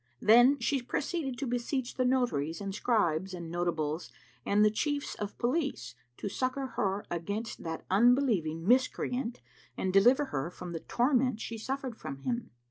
[0.19, 4.09] Then she proceeded to beseech the notaries and scribes and the notables
[4.47, 9.41] and the Chiefs of Police to succour her against that unbelieving miscreant
[9.77, 12.49] and deliver her from the torment she suffered from him.